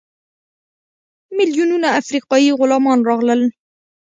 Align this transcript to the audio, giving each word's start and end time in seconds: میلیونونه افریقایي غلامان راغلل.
میلیونونه 1.37 1.87
افریقایي 2.01 2.51
غلامان 2.59 2.99
راغلل. 3.09 3.41